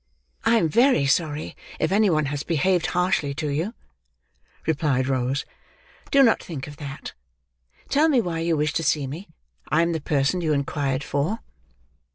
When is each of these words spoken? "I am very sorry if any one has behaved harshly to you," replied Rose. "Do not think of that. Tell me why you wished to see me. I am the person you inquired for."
"I 0.45 0.55
am 0.57 0.67
very 0.67 1.05
sorry 1.05 1.55
if 1.79 1.91
any 1.91 2.09
one 2.09 2.25
has 2.25 2.41
behaved 2.41 2.87
harshly 2.87 3.35
to 3.35 3.49
you," 3.49 3.75
replied 4.65 5.07
Rose. 5.07 5.45
"Do 6.09 6.23
not 6.23 6.41
think 6.41 6.65
of 6.65 6.77
that. 6.77 7.13
Tell 7.87 8.09
me 8.09 8.19
why 8.19 8.39
you 8.39 8.57
wished 8.57 8.77
to 8.77 8.83
see 8.83 9.05
me. 9.05 9.29
I 9.69 9.83
am 9.83 9.91
the 9.91 10.01
person 10.01 10.41
you 10.41 10.53
inquired 10.53 11.03
for." 11.03 11.41